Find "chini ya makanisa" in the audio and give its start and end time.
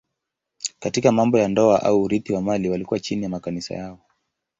2.99-3.73